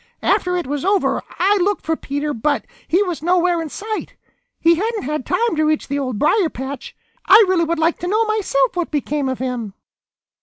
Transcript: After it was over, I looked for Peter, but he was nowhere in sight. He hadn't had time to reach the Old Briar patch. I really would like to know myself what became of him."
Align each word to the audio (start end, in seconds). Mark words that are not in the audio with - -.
After 0.23 0.57
it 0.57 0.65
was 0.65 0.83
over, 0.83 1.21
I 1.37 1.57
looked 1.57 1.85
for 1.85 1.95
Peter, 1.95 2.33
but 2.33 2.65
he 2.87 3.03
was 3.03 3.21
nowhere 3.21 3.61
in 3.61 3.69
sight. 3.69 4.15
He 4.59 4.73
hadn't 4.73 5.03
had 5.03 5.27
time 5.27 5.55
to 5.55 5.63
reach 5.63 5.89
the 5.89 5.99
Old 5.99 6.17
Briar 6.17 6.49
patch. 6.49 6.95
I 7.27 7.45
really 7.47 7.65
would 7.65 7.77
like 7.77 7.99
to 7.99 8.07
know 8.07 8.25
myself 8.25 8.75
what 8.75 8.89
became 8.89 9.29
of 9.29 9.37
him." 9.37 9.75